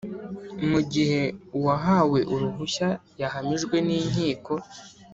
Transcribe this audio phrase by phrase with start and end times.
[0.69, 1.21] mu gihe
[1.57, 2.89] uwahawe uruhushya
[3.21, 4.53] yahamijwe n’inkiko